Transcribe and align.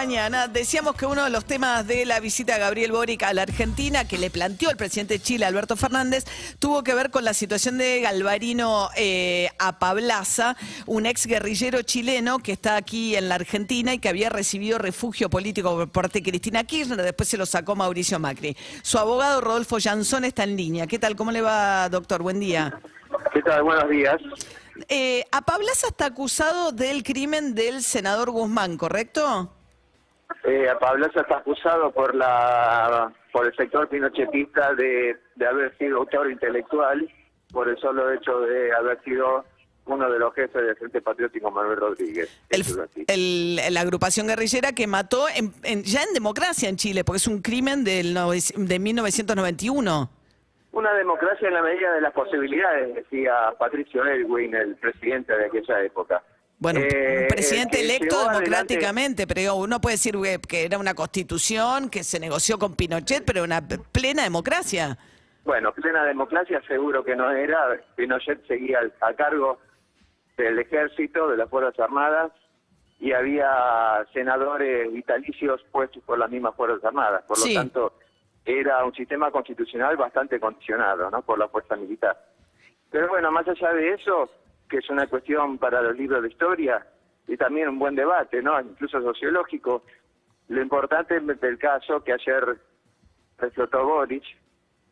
mañana. 0.00 0.48
Decíamos 0.48 0.94
que 0.96 1.04
uno 1.04 1.24
de 1.24 1.28
los 1.28 1.44
temas 1.44 1.86
de 1.86 2.06
la 2.06 2.20
visita 2.20 2.54
de 2.54 2.60
Gabriel 2.60 2.90
Boric 2.90 3.22
a 3.22 3.34
la 3.34 3.42
Argentina, 3.42 4.08
que 4.08 4.16
le 4.16 4.30
planteó 4.30 4.70
el 4.70 4.78
presidente 4.78 5.12
de 5.12 5.20
Chile, 5.20 5.44
Alberto 5.44 5.76
Fernández, 5.76 6.24
tuvo 6.58 6.82
que 6.82 6.94
ver 6.94 7.10
con 7.10 7.22
la 7.22 7.34
situación 7.34 7.76
de 7.76 8.00
Galvarino 8.00 8.88
eh, 8.96 9.50
Apablaza, 9.58 10.56
un 10.86 11.04
ex 11.04 11.26
guerrillero 11.26 11.82
chileno 11.82 12.38
que 12.38 12.52
está 12.52 12.76
aquí 12.76 13.14
en 13.14 13.28
la 13.28 13.34
Argentina 13.34 13.92
y 13.92 13.98
que 13.98 14.08
había 14.08 14.30
recibido 14.30 14.78
refugio 14.78 15.28
político 15.28 15.76
por 15.76 15.90
parte 15.90 16.20
de 16.20 16.30
Cristina 16.30 16.64
Kirchner, 16.64 17.02
después 17.02 17.28
se 17.28 17.36
lo 17.36 17.44
sacó 17.44 17.76
Mauricio 17.76 18.18
Macri. 18.18 18.56
Su 18.80 18.96
abogado 18.96 19.42
Rodolfo 19.42 19.76
Jansón 19.78 20.24
está 20.24 20.44
en 20.44 20.56
línea. 20.56 20.86
¿Qué 20.86 20.98
tal? 20.98 21.14
¿Cómo 21.14 21.30
le 21.30 21.42
va, 21.42 21.90
doctor? 21.90 22.22
Buen 22.22 22.40
día. 22.40 22.80
¿Qué 23.34 23.42
tal? 23.42 23.64
Buenos 23.64 23.90
días. 23.90 24.16
Eh, 24.88 25.26
Apablaza 25.30 25.88
está 25.88 26.06
acusado 26.06 26.72
del 26.72 27.02
crimen 27.02 27.54
del 27.54 27.82
senador 27.82 28.30
Guzmán, 28.30 28.78
¿correcto? 28.78 29.59
Eh, 30.44 30.68
Pablaza 30.80 31.20
está 31.20 31.38
acusado 31.38 31.90
por 31.92 32.14
la 32.14 33.12
por 33.32 33.46
el 33.46 33.54
sector 33.54 33.88
pinochetista 33.88 34.74
de, 34.74 35.16
de 35.36 35.46
haber 35.46 35.76
sido 35.78 35.98
autor 35.98 36.30
intelectual 36.30 37.08
por 37.52 37.68
el 37.68 37.76
solo 37.78 38.10
hecho 38.12 38.40
de 38.40 38.72
haber 38.74 39.00
sido 39.04 39.44
uno 39.86 40.10
de 40.10 40.18
los 40.18 40.32
jefes 40.34 40.62
del 40.66 40.76
Frente 40.76 41.00
Patriótico 41.00 41.50
Manuel 41.50 41.76
Rodríguez. 41.78 42.28
El- 43.08 43.56
la 43.74 43.80
agrupación 43.80 44.26
guerrillera 44.28 44.72
que 44.72 44.86
mató 44.86 45.26
en- 45.28 45.52
en- 45.62 45.82
ya 45.84 46.02
en 46.02 46.12
democracia 46.14 46.68
en 46.68 46.76
Chile, 46.76 47.02
porque 47.04 47.18
es 47.18 47.26
un 47.26 47.40
crimen 47.42 47.82
del 47.84 48.14
de 48.14 48.78
1991. 48.78 50.10
Una 50.72 50.92
democracia 50.94 51.48
en 51.48 51.54
la 51.54 51.62
medida 51.62 51.92
de 51.94 52.00
las 52.00 52.12
posibilidades, 52.12 52.94
decía 52.94 53.34
Patricio 53.58 54.04
Elwin, 54.04 54.54
el 54.54 54.76
presidente 54.76 55.36
de 55.36 55.46
aquella 55.46 55.82
época. 55.82 56.22
Bueno, 56.60 56.80
Eh, 56.80 57.20
un 57.22 57.28
presidente 57.28 57.80
el 57.80 57.86
que 57.88 57.96
electo 57.96 58.16
adelante- 58.16 58.44
democráticamente, 58.44 59.26
pero 59.26 59.40
digo, 59.40 59.54
uno 59.54 59.80
puede 59.80 59.94
decir 59.94 60.14
que, 60.46 60.64
era 60.66 60.78
una 60.78 60.92
constitución 60.94 61.88
que 61.88 62.04
se 62.04 62.20
negoció 62.20 62.58
con 62.58 62.76
Pinochet, 62.76 63.24
pero 63.24 63.42
una 63.42 63.66
plena 63.66 64.24
democracia. 64.24 64.98
Bueno, 65.42 65.72
plena 65.72 66.04
democracia 66.04 66.60
seguro 66.68 67.02
que 67.02 67.16
no 67.16 67.30
era. 67.30 67.80
Pinochet 67.96 68.46
seguía 68.46 68.78
a 69.00 69.14
cargo 69.14 69.58
del 70.36 70.58
ejército, 70.58 71.28
de 71.28 71.38
las 71.38 71.48
Fuerzas 71.48 71.78
Armadas, 71.80 72.30
y 72.98 73.12
había 73.12 74.04
senadores 74.12 74.92
vitalicios 74.92 75.62
puestos 75.72 76.02
por 76.04 76.18
las 76.18 76.30
mismas 76.30 76.54
Fuerzas 76.54 76.84
Armadas. 76.84 77.24
Por 77.26 77.38
Sí. 77.38 77.54
lo 77.54 77.60
tanto, 77.60 77.94
era 78.44 78.84
un 78.84 78.94
sistema 78.94 79.30
constitucional 79.30 79.96
bastante 79.96 80.38
condicionado 80.38 81.10
¿no? 81.10 81.22
por 81.22 81.38
la 81.38 81.48
fuerza 81.48 81.74
militar. 81.76 82.18
Pero 82.90 83.08
bueno, 83.08 83.30
más 83.30 83.48
allá 83.48 83.72
de 83.72 83.94
eso, 83.94 84.28
que 84.70 84.78
es 84.78 84.88
una 84.88 85.06
cuestión 85.08 85.58
para 85.58 85.82
los 85.82 85.96
libros 85.96 86.22
de 86.22 86.28
historia 86.28 86.86
y 87.26 87.36
también 87.36 87.68
un 87.68 87.78
buen 87.78 87.94
debate, 87.96 88.40
¿no? 88.42 88.58
incluso 88.60 89.02
sociológico, 89.02 89.84
lo 90.48 90.62
importante 90.62 91.18
del 91.20 91.58
caso 91.58 92.02
que 92.02 92.12
ayer 92.12 92.58
reflotó 93.38 93.84
Boric, 93.84 94.22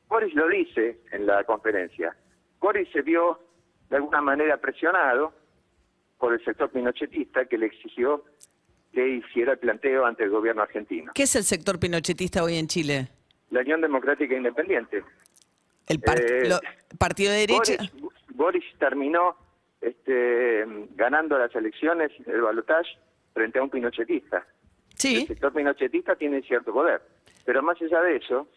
Boris 0.09 0.34
lo 0.34 0.49
dice 0.49 1.01
en 1.12 1.27
la 1.27 1.45
conferencia. 1.45 2.17
Boris 2.61 2.89
se 2.93 3.03
vio 3.03 3.41
de 3.89 3.97
alguna 3.97 4.21
manera 4.21 4.56
presionado 4.56 5.33
por 6.19 6.33
el 6.34 6.45
sector 6.45 6.71
pinochetista 6.71 7.45
que 7.45 7.56
le 7.59 7.67
exigió 7.67 8.25
que 8.93 9.06
hiciera 9.09 9.53
el 9.53 9.59
planteo 9.59 10.05
ante 10.06 10.25
el 10.25 10.31
gobierno 10.31 10.62
argentino. 10.62 11.12
¿Qué 11.15 11.25
es 11.25 11.37
el 11.37 11.45
sector 11.45 11.79
pinochetista 11.79 12.43
hoy 12.43 12.56
en 12.56 12.67
Chile? 12.67 13.09
La 13.51 13.61
Unión 13.61 13.81
Democrática 13.81 14.34
Independiente. 14.34 15.05
¿El 15.87 16.01
par- 16.01 16.21
Eh, 16.21 16.49
lo- 16.49 16.61
partido 16.99 17.33
de 17.33 17.39
derecha? 17.47 17.75
Boris, 17.77 17.93
Boris 18.34 18.65
terminó 18.79 19.37
este, 19.81 20.65
ganando 20.95 21.39
las 21.39 21.55
elecciones, 21.55 22.11
el 22.27 22.41
balotaje, 22.41 22.91
frente 23.34 23.59
a 23.59 23.62
un 23.62 23.71
pinochetista. 23.71 24.39
El 24.39 24.97
Sí. 24.97 25.27
sector 25.27 25.53
pinochetista 25.53 26.16
tiene 26.16 26.43
cierto 26.43 26.72
poder. 26.72 27.00
Pero 27.44 27.62
más 27.62 27.81
allá 27.81 28.00
de 28.03 28.17
eso, 28.17 28.49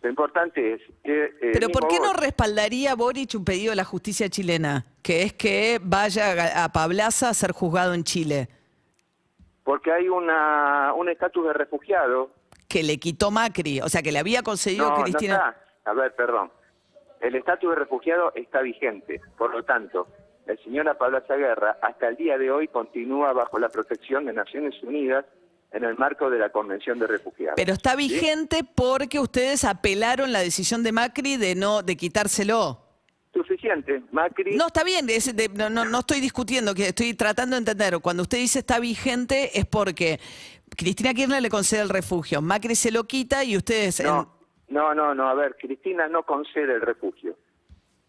lo 0.00 0.08
importante 0.08 0.74
es 0.74 0.80
que... 1.04 1.24
eh, 1.42 1.50
Pero 1.52 1.68
¿por 1.68 1.86
qué 1.88 1.98
no 2.00 2.12
respaldaría 2.14 2.94
Boric 2.94 3.34
un 3.34 3.44
pedido 3.44 3.70
de 3.70 3.76
la 3.76 3.84
justicia 3.84 4.28
chilena? 4.28 4.86
Que 5.02 5.22
es 5.24 5.32
que 5.34 5.78
vaya 5.82 6.64
a 6.64 6.72
Pablaza 6.72 7.28
a 7.28 7.34
ser 7.34 7.52
juzgado 7.52 7.92
en 7.94 8.04
Chile, 8.04 8.48
Porque 9.64 9.92
hay 9.92 10.08
una, 10.08 10.94
un 10.94 11.10
estatus 11.10 11.46
de 11.46 11.52
refugiado. 11.52 12.30
que 12.68 12.82
le 12.82 12.98
quitó 12.98 13.30
Macri, 13.30 13.80
o 13.80 13.88
sea, 13.88 14.02
que 14.02 14.12
le 14.12 14.18
había 14.18 14.42
concedido 14.42 14.88
No, 14.90 15.02
Cristina. 15.02 15.36
no 15.38 15.48
está. 15.50 15.90
A 15.90 15.94
ver, 15.94 16.14
perdón. 16.14 16.50
El 17.20 17.34
estatus 17.34 17.70
de 17.70 17.76
refugiado 17.76 18.32
está 18.34 18.60
vigente. 18.62 19.20
Por 19.36 19.50
lo 19.54 19.62
tanto, 19.64 20.06
el 20.48 20.58
señor 20.64 20.88
Apablaza 20.88 21.36
Guerra 21.36 21.78
hasta 21.82 22.08
el 22.08 22.16
día 22.16 22.36
de 22.38 22.50
hoy 22.50 22.66
continúa 22.68 23.32
bajo 23.32 23.58
la 23.58 23.68
protección 23.68 24.24
de 24.26 24.32
Naciones 24.32 24.74
Unidas 24.82 25.24
en 25.70 25.84
el 25.84 25.96
marco 25.98 26.30
de 26.30 26.38
la 26.38 26.50
Convención 26.50 26.98
de 26.98 27.06
Refugiados. 27.06 27.54
Pero 27.56 27.74
está 27.74 27.92
¿Sí? 27.92 28.08
vigente 28.08 28.64
porque 28.64 29.20
ustedes 29.20 29.64
apelaron 29.64 30.32
la 30.32 30.40
decisión 30.40 30.82
de 30.82 30.92
Macri 30.92 31.36
de 31.36 31.54
no 31.54 31.82
de 31.82 31.96
quitárselo. 31.96 32.82
Suficiente. 33.34 34.02
Macri... 34.10 34.56
No, 34.56 34.68
está 34.68 34.82
bien, 34.82 35.08
es 35.10 35.36
de- 35.36 35.50
no, 35.50 35.68
no, 35.68 35.84
no 35.84 35.98
estoy 36.00 36.20
discutiendo, 36.20 36.74
que 36.74 36.88
estoy 36.88 37.12
tratando 37.14 37.54
de 37.54 37.58
entender. 37.58 37.98
Cuando 38.00 38.22
usted 38.22 38.38
dice 38.38 38.60
está 38.60 38.80
vigente 38.80 39.56
es 39.58 39.66
porque 39.66 40.18
Cristina 40.76 41.12
Kirchner 41.12 41.42
le 41.42 41.50
concede 41.50 41.82
el 41.82 41.90
refugio, 41.90 42.40
Macri 42.40 42.74
se 42.74 42.90
lo 42.90 43.04
quita 43.04 43.44
y 43.44 43.56
ustedes... 43.56 44.00
en- 44.00 44.06
No, 44.06 44.34
no, 44.68 44.94
no, 44.94 45.14
no. 45.14 45.28
A 45.28 45.34
ver, 45.34 45.56
Cristina 45.60 46.08
no 46.08 46.22
concede 46.24 46.72
el 46.74 46.80
refugio. 46.80 47.36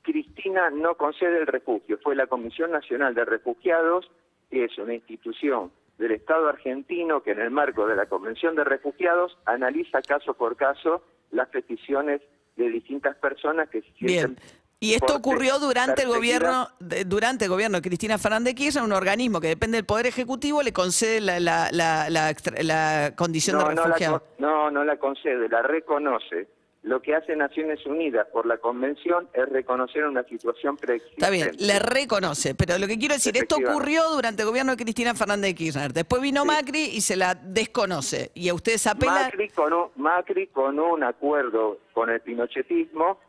Cristina 0.02 0.70
no 0.70 0.96
concede 0.96 1.40
el 1.40 1.48
refugio. 1.48 2.00
Fue 2.04 2.16
la 2.16 2.28
Comisión 2.28 2.72
Nacional 2.72 3.14
de 3.16 3.26
Refugiados, 3.26 4.10
que 4.50 4.66
es 4.66 4.78
una 4.78 4.94
institución 4.96 5.72
del 5.98 6.12
Estado 6.12 6.48
argentino 6.48 7.22
que 7.22 7.32
en 7.32 7.42
el 7.42 7.52
marco 7.52 7.86
de 7.86 7.96
la 7.96 8.06
Convención 8.08 8.56
de 8.56 8.64
Refugiados 8.64 9.38
analiza 9.46 10.02
caso 10.02 10.34
por 10.34 10.56
caso 10.56 11.04
las 11.32 11.50
peticiones 11.50 12.22
de 12.56 12.70
distintas 12.70 13.16
personas 13.18 13.70
que 13.70 13.82
se 13.82 13.88
Bien. 14.00 14.20
sienten 14.38 14.46
Y 14.80 14.94
esto 14.94 15.14
ocurrió 15.16 15.60
durante 15.60 16.04
el 16.04 16.08
gobierno, 16.08 16.70
durante 17.06 17.46
el 17.46 17.52
gobierno 17.52 17.78
de 17.78 17.82
Cristina 17.90 18.18
Fernández 18.18 18.54
de 18.54 18.56
Kirchner, 18.56 18.84
un 18.86 18.94
organismo 18.94 19.42
que 19.42 19.48
depende 19.50 19.76
del 19.78 19.86
Poder 19.86 20.08
Ejecutivo 20.08 20.64
le 20.64 20.72
concede 20.72 21.20
la, 21.20 21.40
la, 21.42 21.68
la, 21.74 22.10
la 22.10 22.30
extra- 22.30 22.56
la 22.64 23.14
condición 23.18 23.58
no, 23.58 23.68
de 23.68 23.76
no 23.76 23.84
refugiado. 23.84 24.20
con- 24.22 24.30
no, 24.40 24.72
no 24.72 24.84
la 24.86 24.98
concede, 24.98 25.50
la 25.50 25.62
reconoce. 25.62 26.48
Lo 26.90 27.04
que 27.04 27.14
hace 27.16 27.36
Naciones 27.36 27.86
Unidas 27.86 28.26
por 28.34 28.48
la 28.48 28.58
Convención 28.58 29.30
es 29.34 29.48
reconocer 29.48 30.06
una 30.06 30.24
situación 30.24 30.76
preexistente. 30.76 31.22
Está 31.24 31.30
bien, 31.30 31.52
le 31.60 31.78
reconoce, 31.78 32.56
pero 32.56 32.80
lo 32.80 32.88
que 32.88 32.98
quiero 32.98 33.14
decir, 33.14 33.38
esto 33.38 33.58
ocurrió 33.58 34.10
durante 34.10 34.42
el 34.42 34.48
gobierno 34.48 34.76
de 34.76 34.84
Cristina 34.84 35.14
Fernández 35.14 35.52
de 35.52 35.56
Kirchner. 35.56 35.94
Después 35.94 36.20
vino 36.20 36.42
Sí. 36.42 36.48
Macri 36.48 36.84
y 36.86 37.02
se 37.02 37.16
la 37.16 37.36
desconoce. 37.36 38.32
Y 38.34 38.50
a 38.50 38.56
ustedes 38.56 38.88
apelan, 38.88 39.26
Macri 39.26 39.50
con, 39.50 39.72
un, 39.72 39.90
Macri 39.98 40.48
con 40.48 40.80
un 40.80 41.04
acuerdo 41.04 41.78
con 41.94 42.10
el 42.10 42.22
pinochetismo. 42.22 43.20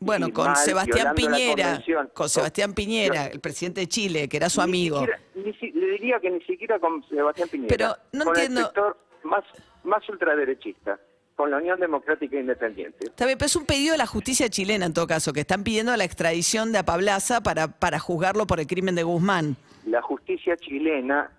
bueno, 0.00 0.32
con 0.32 0.46
mal, 0.46 0.56
Sebastián 0.56 1.14
Piñera, 1.14 1.80
con 2.14 2.28
Sebastián 2.28 2.74
Piñera, 2.74 3.26
el 3.28 3.38
presidente 3.38 3.82
de 3.82 3.86
Chile, 3.86 4.28
que 4.28 4.38
era 4.38 4.50
su 4.50 4.60
amigo. 4.60 4.98
siquiera- 4.98 5.20
ni 5.36 5.52
si- 5.54 5.70
le 5.70 5.86
diría 5.92 6.18
que 6.18 6.30
ni 6.30 6.40
siquiera 6.42 6.80
con 6.80 7.08
Sebastián 7.08 7.48
Piñera. 7.48 7.68
Pero 7.68 7.96
no 8.12 8.24
con 8.24 8.34
entiendo- 8.34 8.60
el 8.60 8.66
sector 8.66 8.96
más, 9.22 9.44
más 9.84 10.06
ultraderechista, 10.08 10.98
con 11.34 11.50
la 11.50 11.56
Unión 11.56 11.80
Democrática 11.80 12.38
Independiente. 12.38 13.06
Está 13.06 13.26
bien, 13.26 13.38
pero 13.38 13.46
es 13.46 13.56
un 13.56 13.66
pedido 13.66 13.92
de 13.92 13.98
la 13.98 14.06
justicia 14.06 14.48
chilena 14.48 14.86
en 14.86 14.94
todo 14.94 15.06
caso, 15.06 15.32
que 15.32 15.40
están 15.40 15.64
pidiendo 15.64 15.96
la 15.96 16.04
extradición 16.04 16.72
de 16.72 16.78
Apablaza 16.78 17.42
para, 17.42 17.68
para 17.68 17.98
juzgarlo 17.98 18.46
por 18.46 18.60
el 18.60 18.66
crimen 18.66 18.94
de 18.94 19.02
Guzmán. 19.02 19.56
La 19.86 20.00
justicia 20.02 20.56
chilena, 20.56 21.30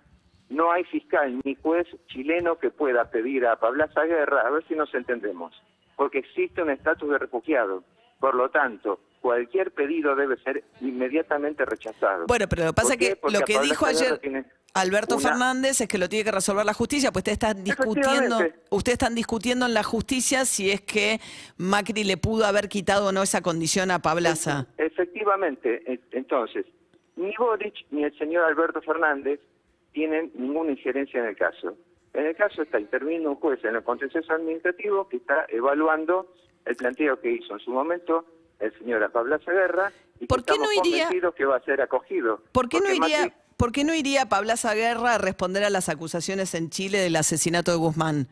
no 0.48 0.70
hay 0.70 0.84
fiscal 0.84 1.40
ni 1.44 1.54
juez 1.56 1.86
chileno 2.08 2.58
que 2.58 2.70
pueda 2.70 3.10
pedir 3.10 3.46
a 3.46 3.56
Pablaza 3.56 4.04
Guerra, 4.04 4.42
a 4.42 4.50
ver 4.50 4.64
si 4.68 4.74
nos 4.74 4.94
entendemos, 4.94 5.54
porque 5.96 6.18
existe 6.18 6.62
un 6.62 6.70
estatus 6.70 7.10
de 7.10 7.18
refugiado. 7.18 7.82
Por 8.20 8.34
lo 8.34 8.50
tanto, 8.50 9.00
cualquier 9.20 9.72
pedido 9.72 10.14
debe 10.14 10.36
ser 10.38 10.64
inmediatamente 10.80 11.64
rechazado. 11.64 12.26
Bueno, 12.26 12.46
pero 12.48 12.64
lo 12.64 12.70
que 12.70 12.74
pasa 12.74 12.94
¿Por 12.94 13.02
es 13.02 13.14
que 13.16 13.30
lo 13.30 13.40
que 13.40 13.58
dijo 13.60 13.86
ayer 13.86 14.18
tiene 14.18 14.44
Alberto 14.76 15.16
una- 15.16 15.28
Fernández 15.28 15.80
es 15.80 15.88
que 15.88 15.98
lo 15.98 16.08
tiene 16.08 16.24
que 16.24 16.32
resolver 16.32 16.64
la 16.64 16.74
justicia, 16.74 17.10
pues 17.12 17.20
ustedes 17.22 17.34
están 17.36 17.64
discutiendo, 17.64 18.38
ustedes 18.70 18.94
están 18.94 19.14
discutiendo 19.14 19.66
en 19.66 19.74
la 19.74 19.82
justicia 19.82 20.44
si 20.44 20.70
es 20.70 20.80
que 20.80 21.20
Macri 21.56 22.04
le 22.04 22.16
pudo 22.16 22.46
haber 22.46 22.68
quitado 22.68 23.08
o 23.08 23.12
no 23.12 23.22
esa 23.22 23.40
condición 23.42 23.90
a 23.90 24.00
Pablaza. 24.00 24.66
Efectivamente, 24.78 25.82
e- 25.92 26.00
entonces, 26.12 26.66
ni 27.16 27.32
Boric 27.38 27.74
ni 27.90 28.04
el 28.04 28.16
señor 28.18 28.44
Alberto 28.44 28.80
Fernández 28.82 29.40
tienen 29.92 30.30
ninguna 30.34 30.72
injerencia 30.72 31.20
en 31.20 31.26
el 31.26 31.36
caso. 31.36 31.76
En 32.12 32.26
el 32.26 32.36
caso 32.36 32.62
está 32.62 32.80
interviniendo 32.80 33.30
un 33.30 33.36
juez 33.36 33.62
en 33.64 33.76
el 33.76 33.82
contencioso 33.82 34.32
administrativo 34.32 35.08
que 35.08 35.18
está 35.18 35.46
evaluando 35.48 36.32
el 36.64 36.76
planteo 36.76 37.20
que 37.20 37.30
hizo 37.32 37.54
en 37.54 37.60
su 37.60 37.70
momento 37.70 38.24
el 38.58 38.72
señor 38.78 39.10
Pablo 39.12 39.38
Guerra 39.46 39.92
y 40.18 40.26
¿Por 40.26 40.42
que 40.44 40.54
qué 40.54 40.58
no 40.58 40.72
iría- 40.72 41.04
convencidos 41.04 41.34
que 41.34 41.44
va 41.44 41.56
a 41.56 41.60
ser 41.60 41.80
acogido. 41.82 42.42
¿Por 42.52 42.68
qué 42.68 42.80
no 42.80 42.90
iría, 42.90 43.26
Macri- 43.26 43.32
por 43.56 43.72
qué 43.72 43.84
no 43.84 43.94
iría 43.94 44.26
Pablaza 44.28 44.74
Guerra 44.74 45.14
a 45.14 45.18
responder 45.18 45.64
a 45.64 45.70
las 45.70 45.88
acusaciones 45.88 46.54
en 46.54 46.70
Chile 46.70 46.98
del 46.98 47.16
asesinato 47.16 47.70
de 47.70 47.78
Guzmán? 47.78 48.28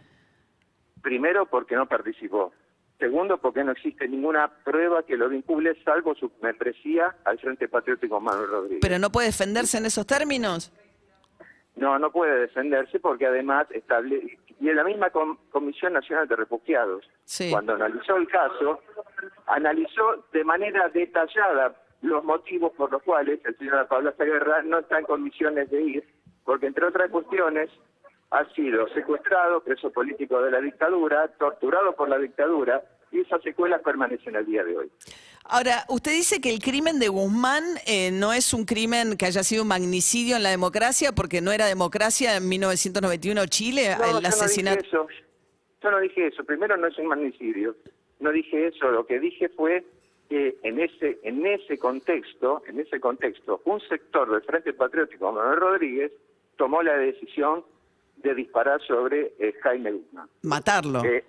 Primero, 1.02 1.46
porque 1.46 1.74
no 1.76 1.86
participó. 1.86 2.52
Segundo, 2.98 3.38
porque 3.38 3.64
no 3.64 3.72
existe 3.72 4.06
ninguna 4.08 4.48
prueba 4.64 5.02
que 5.02 5.16
lo 5.16 5.28
vincule, 5.28 5.76
salvo 5.84 6.14
su 6.14 6.30
membresía 6.40 7.14
al 7.24 7.38
Frente 7.38 7.68
Patriótico 7.68 8.20
Manuel 8.20 8.48
Rodríguez. 8.48 8.78
¿Pero 8.80 8.98
no 8.98 9.10
puede 9.10 9.26
defenderse 9.28 9.78
en 9.78 9.86
esos 9.86 10.06
términos? 10.06 10.72
No, 11.76 11.98
no 11.98 12.12
puede 12.12 12.38
defenderse 12.42 13.00
porque 13.00 13.26
además 13.26 13.66
y 14.60 14.68
en 14.68 14.76
la 14.76 14.84
misma 14.84 15.10
Com- 15.10 15.36
Comisión 15.50 15.92
Nacional 15.92 16.28
de 16.28 16.36
Refugiados, 16.36 17.04
Sí. 17.24 17.50
cuando 17.50 17.74
analizó 17.74 18.16
el 18.16 18.28
caso, 18.28 18.80
analizó 19.46 20.24
de 20.32 20.44
manera 20.44 20.88
detallada 20.90 21.74
los 22.04 22.22
motivos 22.22 22.72
por 22.76 22.92
los 22.92 23.02
cuales 23.02 23.40
el 23.44 23.56
señor 23.56 23.88
Pablo 23.88 24.14
Guerra 24.18 24.62
no 24.62 24.80
está 24.80 24.98
en 24.98 25.06
condiciones 25.06 25.70
de 25.70 25.82
ir, 25.82 26.04
porque 26.44 26.66
entre 26.66 26.84
otras 26.86 27.10
cuestiones 27.10 27.70
ha 28.30 28.44
sido 28.54 28.86
secuestrado, 28.88 29.62
preso 29.62 29.90
político 29.90 30.42
de 30.42 30.50
la 30.50 30.60
dictadura, 30.60 31.28
torturado 31.38 31.94
por 31.96 32.08
la 32.08 32.18
dictadura, 32.18 32.82
y 33.10 33.20
esas 33.20 33.40
secuelas 33.42 33.80
permanecen 33.82 34.36
al 34.36 34.44
día 34.44 34.64
de 34.64 34.76
hoy. 34.76 34.90
Ahora, 35.44 35.84
usted 35.88 36.12
dice 36.12 36.40
que 36.40 36.50
el 36.50 36.58
crimen 36.58 36.98
de 36.98 37.08
Guzmán 37.08 37.62
eh, 37.86 38.10
no 38.10 38.32
es 38.32 38.52
un 38.52 38.64
crimen 38.64 39.16
que 39.16 39.26
haya 39.26 39.42
sido 39.42 39.62
un 39.62 39.68
magnicidio 39.68 40.36
en 40.36 40.42
la 40.42 40.50
democracia, 40.50 41.12
porque 41.12 41.40
no 41.40 41.52
era 41.52 41.66
democracia 41.66 42.36
en 42.36 42.48
1991 42.48 43.46
Chile, 43.46 43.96
No, 43.96 44.04
el 44.04 44.12
yo 44.14 44.20
no 44.20 44.28
asesinato. 44.28 44.82
dije 44.82 44.88
eso. 44.88 45.06
Yo 45.82 45.90
no 45.90 46.00
dije 46.00 46.26
eso. 46.26 46.44
Primero, 46.44 46.76
no 46.76 46.86
es 46.88 46.98
un 46.98 47.06
magnicidio. 47.06 47.76
No 48.20 48.32
dije 48.32 48.66
eso. 48.68 48.90
Lo 48.90 49.06
que 49.06 49.20
dije 49.20 49.48
fue 49.50 49.84
en 50.64 50.80
ese 50.80 51.20
en 51.22 51.46
ese 51.46 51.78
contexto, 51.78 52.62
en 52.66 52.80
ese 52.80 52.98
contexto, 52.98 53.60
un 53.66 53.80
sector 53.80 54.30
del 54.30 54.42
Frente 54.42 54.72
Patriótico, 54.72 55.30
Manuel 55.30 55.60
Rodríguez, 55.60 56.10
tomó 56.56 56.82
la 56.82 56.96
decisión 56.96 57.64
de 58.16 58.34
disparar 58.34 58.80
sobre 58.82 59.34
eh, 59.38 59.54
Jaime 59.62 59.92
Guzmán. 59.92 60.28
Matarlo. 60.42 61.04
Eh, 61.04 61.22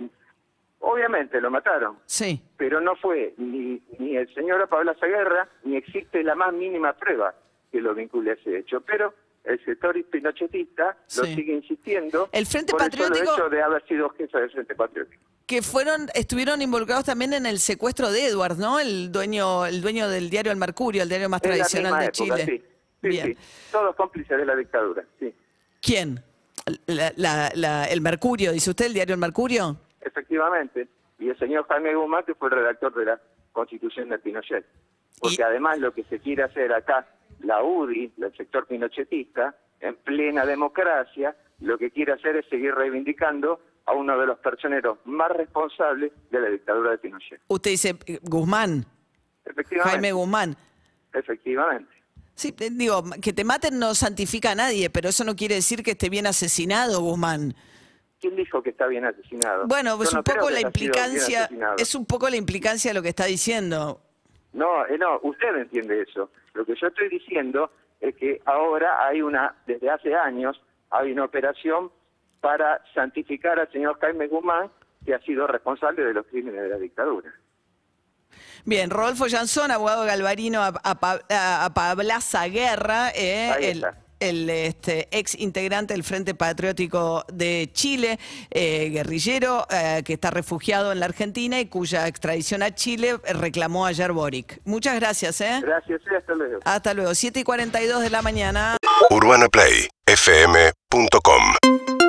obviamente 0.79 1.41
lo 1.41 1.51
mataron, 1.51 1.97
sí. 2.05 2.41
pero 2.57 2.79
no 2.79 2.95
fue 2.95 3.33
ni, 3.37 3.81
ni 3.99 4.15
el 4.15 4.33
señor 4.33 4.67
Pablo 4.69 4.93
Guerra, 5.01 5.49
ni 5.63 5.75
existe 5.75 6.23
la 6.23 6.35
más 6.35 6.53
mínima 6.53 6.93
prueba 6.93 7.35
que 7.71 7.81
lo 7.81 7.93
vincule 7.93 8.31
a 8.31 8.33
ese 8.35 8.59
hecho. 8.59 8.79
Pero 8.81 9.13
el 9.43 9.63
sector 9.65 10.01
pinochetista 10.05 10.97
lo 11.17 11.23
sigue 11.25 11.53
insistiendo 11.53 12.29
El 12.31 12.45
Frente 12.45 12.71
por 12.71 12.81
el 12.81 12.87
Patriótico- 12.89 13.25
solo 13.25 13.33
hecho 13.33 13.49
de 13.49 13.61
haber 13.61 13.85
sido 13.85 14.09
jefe 14.11 14.39
del 14.39 14.51
Frente 14.51 14.75
Patriótico. 14.75 15.23
Que 15.45 15.61
fueron, 15.61 16.07
estuvieron 16.15 16.61
involucrados 16.61 17.05
también 17.05 17.33
en 17.33 17.45
el 17.45 17.59
secuestro 17.59 18.11
de 18.11 18.27
Edward, 18.27 18.57
¿no? 18.57 18.79
El 18.79 19.11
dueño, 19.11 19.65
el 19.67 19.79
dueño 19.81 20.09
del 20.09 20.29
diario 20.29 20.51
El 20.51 20.57
Mercurio, 20.57 21.03
el 21.03 21.09
diario 21.09 21.29
más 21.29 21.41
En 21.43 21.49
tradicional 21.51 21.99
de 21.99 22.05
época, 22.05 22.35
Chile. 22.37 22.45
sí. 22.45 22.63
Sí, 23.01 23.07
Bien. 23.09 23.27
sí. 23.27 23.37
Todos 23.71 23.95
cómplices 23.95 24.35
de 24.37 24.45
la 24.45 24.55
dictadura, 24.55 25.03
sí. 25.19 25.31
¿Quién? 25.81 26.19
La- 26.87 27.13
la- 27.15 27.51
la- 27.53 27.85
el 27.85 28.01
Mercurio, 28.01 28.51
dice 28.51 28.71
usted, 28.71 28.87
el 28.87 28.93
diario 28.95 29.13
El 29.13 29.19
Mercurio. 29.21 29.77
Efectivamente. 30.01 30.87
Y 31.19 31.29
el 31.29 31.37
señor 31.37 31.67
Jaime 31.67 31.93
Guzmán, 31.93 32.23
que 32.25 32.33
fue 32.33 32.47
el 32.49 32.55
redactor 32.55 32.95
de 32.95 33.05
la 33.05 33.21
Constitución 33.51 34.09
de 34.09 34.17
Pinochet. 34.17 34.65
Porque 35.19 35.37
Y- 35.39 35.43
además 35.43 35.77
lo 35.77 35.93
que 35.93 36.03
se 36.05 36.19
quiere 36.19 36.41
hacer 36.43 36.73
acá, 36.73 37.07
la 37.41 37.61
UDI, 37.63 38.11
el 38.19 38.35
sector 38.35 38.65
pinochetista, 38.65 39.55
en 39.79 39.95
plena 39.97 40.45
democracia, 40.47 41.35
lo 41.59 41.77
que 41.77 41.91
quiere 41.91 42.13
hacer 42.13 42.35
es 42.37 42.45
seguir 42.49 42.73
reivindicando 42.73 43.61
a 43.85 43.93
uno 43.93 44.17
de 44.17 44.25
los 44.25 44.39
personeros 44.39 44.97
más 45.05 45.29
responsables 45.31 46.11
de 46.31 46.39
la 46.39 46.49
dictadura 46.49 46.91
de 46.91 46.97
Pinochet. 46.97 47.41
Usted 47.47 47.71
dice 47.71 47.95
eh, 48.07 48.19
Guzmán, 48.23 48.85
Efectivamente. 49.45 49.91
Jaime 49.91 50.11
Guzmán. 50.11 50.55
Efectivamente. 51.13 51.93
Sí, 52.33 52.53
eh, 52.59 52.69
digo, 52.71 53.03
que 53.21 53.31
te 53.31 53.43
maten 53.43 53.79
no 53.79 53.93
santifica 53.95 54.51
a 54.51 54.55
nadie, 54.55 54.89
pero 54.89 55.09
eso 55.09 55.23
no 55.23 55.35
quiere 55.35 55.55
decir 55.55 55.83
que 55.83 55.91
esté 55.91 56.09
bien 56.09 56.27
asesinado, 56.27 57.01
Guzmán. 57.01 57.55
¿Quién 58.19 58.35
dijo 58.35 58.63
que 58.63 58.71
está 58.71 58.87
bien 58.87 59.05
asesinado? 59.05 59.67
Bueno, 59.67 59.97
pues 59.97 60.11
no 60.13 60.19
un 60.19 60.23
poco 60.23 60.49
la 60.49 60.61
implicancia, 60.61 61.49
es 61.77 61.95
un 61.95 62.05
poco 62.05 62.29
la 62.29 62.37
implicancia 62.37 62.89
de 62.89 62.95
lo 62.95 63.01
que 63.01 63.09
está 63.09 63.25
diciendo. 63.25 64.01
No, 64.53 64.85
eh, 64.87 64.97
no, 64.97 65.19
usted 65.23 65.55
entiende 65.55 66.01
eso. 66.01 66.31
Lo 66.53 66.65
que 66.65 66.75
yo 66.75 66.87
estoy 66.87 67.09
diciendo 67.09 67.71
es 67.99 68.15
que 68.15 68.41
ahora 68.45 69.05
hay 69.05 69.21
una, 69.21 69.55
desde 69.67 69.89
hace 69.89 70.15
años, 70.15 70.61
hay 70.89 71.11
una 71.11 71.25
operación 71.25 71.91
para 72.41 72.81
santificar 72.93 73.59
al 73.59 73.71
señor 73.71 73.97
Jaime 73.99 74.27
Guzmán, 74.27 74.69
que 75.05 75.13
ha 75.13 75.19
sido 75.21 75.47
responsable 75.47 76.03
de 76.03 76.13
los 76.13 76.25
crímenes 76.27 76.61
de 76.61 76.69
la 76.69 76.77
dictadura. 76.77 77.31
Bien, 78.65 78.89
Rodolfo 78.89 79.25
Jansón, 79.29 79.71
abogado 79.71 80.03
galvarino 80.05 80.61
a, 80.61 80.73
a, 80.83 80.97
a- 81.29 81.65
a 81.65 81.73
Pablaza 81.73 82.47
Guerra, 82.47 83.11
eh, 83.13 83.51
Ahí 83.55 83.65
el, 83.65 83.77
está. 83.83 83.97
el, 84.19 84.49
este, 84.49 85.07
ex 85.11 85.35
integrante 85.39 85.93
del 85.93 86.03
Frente 86.03 86.33
Patriótico 86.33 87.23
de 87.31 87.69
Chile, 87.73 88.17
eh, 88.49 88.89
guerrillero 88.89 89.67
eh, 89.69 90.01
que 90.03 90.13
está 90.13 90.31
refugiado 90.31 90.91
en 90.91 90.99
la 90.99 91.05
Argentina 91.05 91.59
y 91.59 91.67
cuya 91.67 92.07
extradición 92.07 92.63
a 92.63 92.73
Chile 92.73 93.17
reclamó 93.35 93.85
ayer 93.85 94.11
Boric. 94.11 94.59
Muchas 94.65 94.95
gracias. 94.99 95.39
¿eh? 95.41 95.59
Gracias 95.61 96.01
y 96.11 96.15
hasta 96.15 96.33
luego. 96.33 96.59
Hasta 96.65 96.93
luego, 96.95 97.13
7 97.13 97.39
y 97.39 97.43
42 97.43 98.01
de 98.01 98.09
la 98.09 98.21
mañana. 98.23 98.77
UrbanaPlayFM.com 99.11 102.04